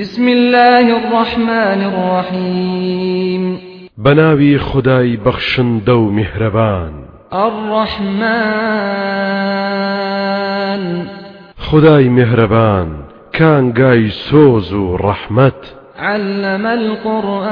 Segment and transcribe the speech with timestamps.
[0.00, 3.58] بسم الله الرحمن الرحيم.
[3.98, 6.92] بەناوی خودای بەخشندە و میهرەبان.
[7.32, 8.22] الرحمن.
[11.58, 12.96] خودای میهرەبان
[13.32, 15.76] کانگای سۆز و ڕەحمەت.
[15.98, 17.42] علم القرآن.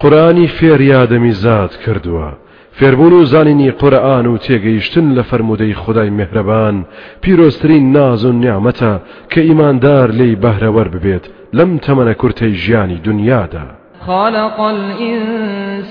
[0.00, 2.47] قورئانی فێری ئادەمی زاد کردووە
[2.78, 6.76] فێربوون و زانینی قورآن و تێگەیشتن لە فرەرمودەی خدای مهرەبان
[7.22, 9.00] پیرۆستترین ناز و نیامەتە
[9.32, 11.24] کە ئیماندار لی بەهرەوەەر ببێت
[11.56, 13.66] لەم تەمەنە کورتەی ژیانی دنیادا.
[14.06, 15.88] خالق الإنسان.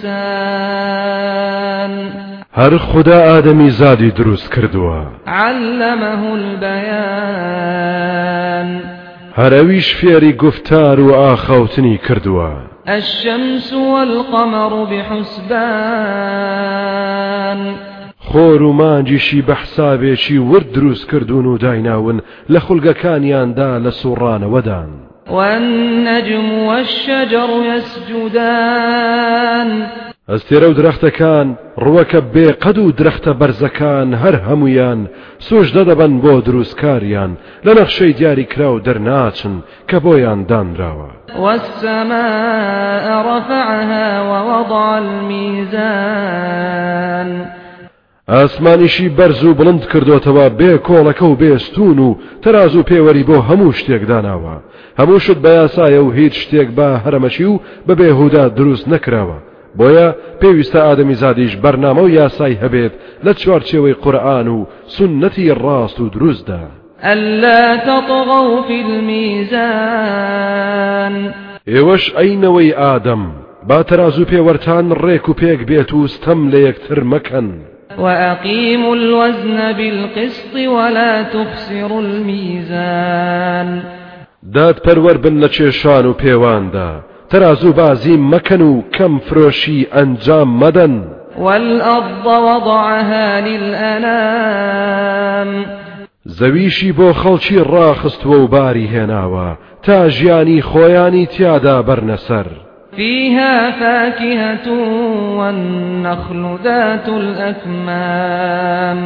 [2.58, 5.02] هەر خدا ئادەمی زادی دروست کردووە.
[5.28, 7.88] علمه البيان.
[9.38, 12.52] هەرەویش فێری گفتار و ئاخەوتنی کردووە.
[12.88, 15.58] الشمس والقمر بحسبان.
[18.20, 24.90] خۆر و مانگیشی بە حسابێکی ورد دروست کردوون و دایناون لە خولگەکانیاندا لە سوڕانەوەدان.
[25.30, 29.70] والنجم والشجر يسجدان.
[30.32, 31.48] ئەستێرە و درەختەکان
[31.84, 35.00] ڕووەکە بێ قەد و درەختە بەرزەکان هەر هەمویان
[35.48, 37.32] سوژدە دەبەن بۆ دروستکاریان
[37.66, 39.56] لە نەخشەی دیاری کرا و دەرناچن
[39.90, 41.10] کە بۆیان دانراوە.
[41.44, 46.08] والسماء رفعها ووضع الميزان
[48.28, 52.10] ئاسمانیشی بەرز و بڵند کردوتەوە بێ کۆڵەکە و بێستون و
[52.44, 54.56] تەراز و پێوەری بۆ هەموو شتێک داناوە.
[55.00, 59.40] هەموو شت بە یاسایە و هیچ شتێک بە هەرمەچی و بەبێ هودا دروست نەکراوە.
[59.80, 60.08] بۆیە
[60.42, 62.94] پێویستە ئادەمی زادیش بەرنامە و یاسای هەبێت
[63.26, 64.58] لە چوارچێوەی قورآن و
[64.96, 66.64] سنەتی ڕاست و دروستدا.
[67.04, 70.34] ألا تطغوا في الميزان.
[71.68, 73.24] ئێوەش ئەینەوەی ئادەم
[73.68, 77.50] با تەراز و پێوەرتان ڕێک و پێک بێت و ستەم لە یەکتر مەکەن.
[78.00, 83.70] وأقيموا الوزن بالقسط ولا تخسروا الميزان.
[84.54, 86.92] داد پەروەەر بن لە کێشان و پێواندا
[87.30, 90.96] ترازو بازی مەکەن و کەم فرۆشی ئەنجام مەدەن
[91.38, 94.86] والأرض وضعها للأنام.
[96.26, 102.48] زەویشی بۆ خەڵکی ڕاخستووە و باری هێناوە تا ژیانی خۆیانی تیادا بەرنەسەر.
[102.96, 104.68] فيها فاكهة
[105.38, 109.00] والنخل ذات الأكمام.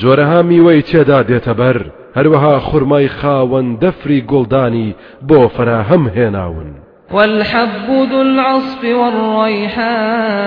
[0.00, 1.78] جۆرەها میوەی تێدا دێتە بەر
[2.16, 4.94] هەروەها خورمای خاوەن دەفری گوڵدانی
[5.28, 6.70] بۆ فراهەم هێناون.
[7.12, 10.42] والحب ذو العصف والريحان.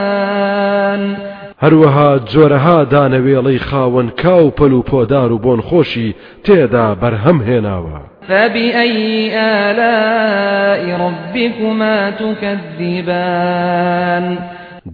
[1.64, 9.32] هەروەها جۆرەها دانەوێڵەی خاوەن کاو پەل و پۆدار و بۆن خۆشی تێدا بەرهەم هێناوە فبأي
[9.36, 13.46] آلاء ربكما تكذبان؟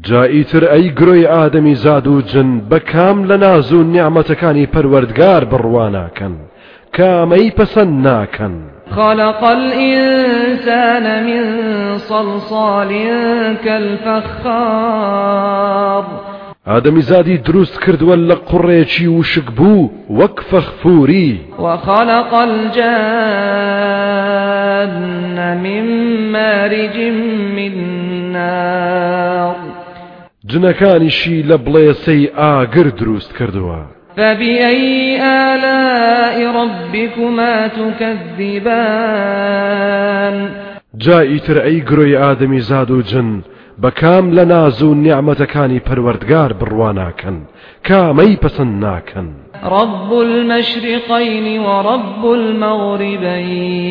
[0.03, 6.33] جائیتر ئەی گرۆی ئادەمی زاد و جن بە کام لە ناز و نیعممەتەکانی پەروەردگار بڕواناکەن
[6.97, 8.55] کامەی پەسەند ناکەن
[8.95, 11.43] خلق الإنسان من
[11.97, 12.91] صلصال
[13.63, 15.11] كالفخار.
[16.67, 21.39] ئادەمی زادی دروست کردووە لە قوڕێکی وشک بوو وەک فەخفوری.
[21.59, 22.81] وخلق الجان
[25.57, 25.85] من
[26.31, 26.97] مارج
[27.55, 27.73] من
[28.31, 29.55] نار.
[30.47, 34.00] جنەکانیشی لە بڵێسەی ئاگر دروست کردووە.
[34.17, 38.91] فبأي آلاء ربكما تكذبان؟
[40.97, 43.43] جا ئیتر ئەی گرۆی ئادەمی زاد و جن
[43.83, 47.37] بەکام لە ناز و نیعممەتەکانی پەروەردگار بڕواناکەن
[47.87, 49.27] کامەی ناکەن
[49.63, 53.81] رب المشرقين ورب المغربين.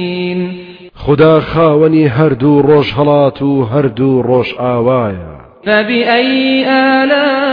[0.94, 5.30] خدا خاوەنی هەردوو ڕۆژ هەڵات و هەردوو ڕۆژ ئاوایە
[5.66, 7.49] فبأي آلاء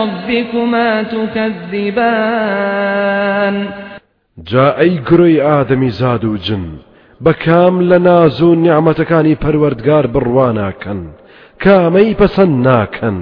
[0.00, 2.36] ربكما تكذبان
[4.44, 6.64] جا ئەی گرۆی ئادەمی زاد و جن
[7.24, 11.00] بەکام لە ناز و نیعممەتەکانی پەروەردگار بڕواناکەن
[11.64, 13.18] کامەی پەسەند ناکەن.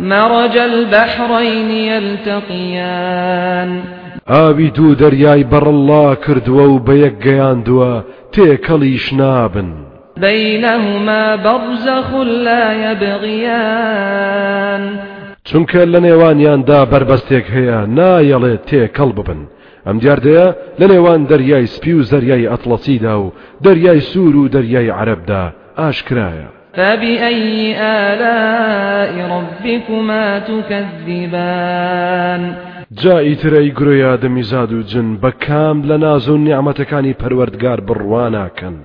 [0.00, 3.82] مرج البحرين يلتقيان
[4.26, 7.92] ئاوی دوو دەریای بەڕەڵا کردووە و بە یەک گەیاندووە
[8.32, 9.70] تێکەڵیش نابن.
[10.16, 12.14] بينهما برزخ
[12.46, 14.82] لا يبغيان
[15.48, 19.40] چونکە لە نێوانیاندا بربەستێک هەیە نایەڵێت تێکەڵ ببن.
[19.86, 20.46] ئەم دیاردەیە
[20.80, 23.32] لە نێوان دەریای سپی و زەریای ئەتڵەسیدا و
[23.64, 25.44] دەریای سوور و دەریای عربدا
[25.78, 26.48] ئاشکرایە.
[26.76, 32.42] فبأي آلاء ربكما تكذبان؟
[33.02, 38.76] جایی ترەی گرۆیا دەمیزاد و جن بە کام لە ناز و نیعممەتەکانی پەروەردگار بڕواناکەن.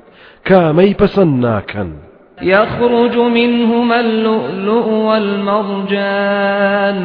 [0.49, 1.89] کامەی پەسەند ناکەن.
[2.41, 6.97] يخرج منهما اللؤلؤ والمرجان.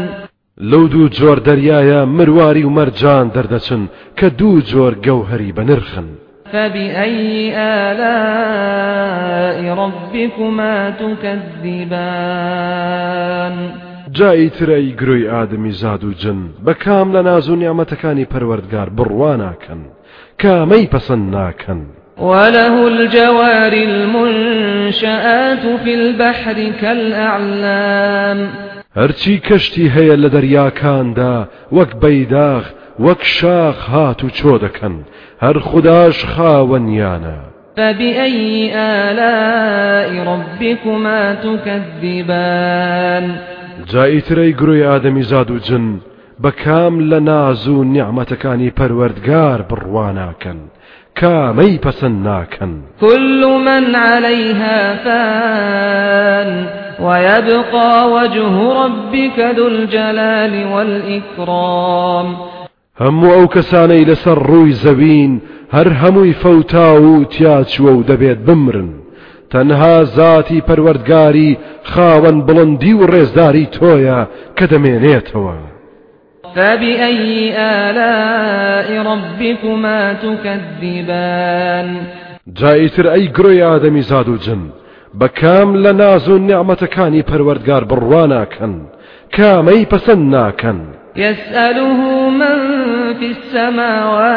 [0.60, 3.88] لەو دوو جۆر دەریایە مرواری و مەرجان دەردەچن
[4.18, 6.08] کە دوو جۆر گەوهری بەنرخن
[6.52, 12.34] فبأي آلاء ربكما تكذبان؟
[14.12, 18.88] جایی ترەی گروی ئادەمی زاد و جن بە کام لە ناز و نیامەتەکانی پەروەردگار
[20.42, 21.80] کامەی پەسەند ناکەن
[22.18, 28.48] وله الجوار المنشآت في البحر كالأعلام.
[28.96, 32.64] هەرچی کەشتی هەیە لە دەریاکاندا وەک بەیداغ
[32.98, 34.94] وەک شاخ هات و چۆ دەکەن
[35.42, 37.38] هەر خودداش خاوەنیانە
[37.76, 43.24] فبأي آلاء ربكما تكذبان؟
[43.86, 46.00] جاییترەی گروی ئادەمی زاد و جن
[46.42, 48.70] بە کام لە ناز و نیعممەتەکانی
[51.84, 56.66] پەسەند ناکەن كل من عليها فان
[57.00, 62.36] ويبقى وجه ربك ذو الجلال والإكرام.
[63.00, 65.40] هەموو ئەو کەسانەی لەسەر ڕووی زەوین
[65.72, 68.02] هەر هەمووی فەوتا و تیاچوە و
[68.46, 68.90] بمرن.
[69.54, 71.56] تەنها زاتی پەروەردگاری
[71.92, 74.20] خاوەن بڵندی و ڕێزداری تۆیە
[74.56, 75.73] کە دەمێنێتەوە
[76.54, 81.88] فبأي آلاء ربكما تكذبان
[82.46, 84.62] جاییتر ئەی گرۆی ئادەمی زاد و جن
[85.20, 88.74] بە کام لە ناز و نیعممەتەکانی پەروەردگار بڕواناکەن
[89.36, 90.78] کامەی پەسەند ناکەن
[91.16, 92.58] يسأله من
[93.18, 94.34] في السماوات